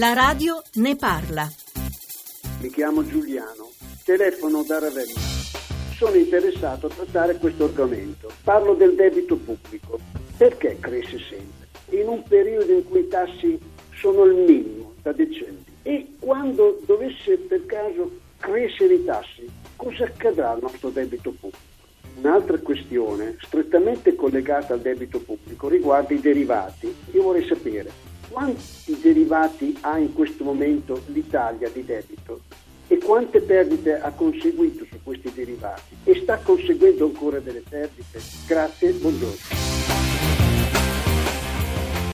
La 0.00 0.14
radio 0.14 0.62
ne 0.76 0.96
parla. 0.96 1.46
Mi 2.62 2.70
chiamo 2.70 3.06
Giuliano, 3.06 3.68
telefono 4.02 4.62
da 4.62 4.78
Ravenna. 4.78 5.20
Sono 5.94 6.14
interessato 6.14 6.86
a 6.86 6.88
trattare 6.88 7.36
questo 7.36 7.64
argomento. 7.64 8.30
Parlo 8.42 8.72
del 8.72 8.94
debito 8.94 9.36
pubblico. 9.36 10.00
Perché 10.38 10.78
cresce 10.80 11.18
sempre? 11.18 11.68
In 12.00 12.08
un 12.08 12.22
periodo 12.22 12.72
in 12.72 12.88
cui 12.88 13.00
i 13.00 13.08
tassi 13.08 13.60
sono 13.94 14.24
il 14.24 14.36
minimo 14.36 14.94
da 15.02 15.12
decenni. 15.12 15.66
E 15.82 16.14
quando 16.18 16.80
dovesse 16.86 17.36
per 17.36 17.66
caso 17.66 18.10
crescere 18.38 18.94
i 18.94 19.04
tassi, 19.04 19.46
cosa 19.76 20.04
accadrà 20.04 20.52
al 20.52 20.62
nostro 20.62 20.88
debito 20.88 21.30
pubblico? 21.30 21.58
Un'altra 22.16 22.58
questione 22.58 23.36
strettamente 23.42 24.14
collegata 24.14 24.72
al 24.72 24.80
debito 24.80 25.20
pubblico 25.20 25.68
riguarda 25.68 26.14
i 26.14 26.20
derivati. 26.20 26.90
Io 27.12 27.22
vorrei 27.22 27.46
sapere 27.46 28.08
quanti 28.30 28.98
derivati 29.00 29.76
ha 29.80 29.98
in 29.98 30.12
questo 30.12 30.44
momento 30.44 31.02
l'Italia 31.06 31.68
di 31.68 31.84
debito 31.84 32.40
e 32.86 32.98
quante 32.98 33.40
perdite 33.40 34.00
ha 34.00 34.10
conseguito 34.10 34.84
su 34.90 34.98
questi 35.02 35.32
derivati 35.34 35.96
e 36.04 36.14
sta 36.22 36.38
conseguendo 36.38 37.04
ancora 37.04 37.38
delle 37.40 37.62
perdite. 37.68 38.20
Grazie, 38.46 38.92
buongiorno. 38.92 39.69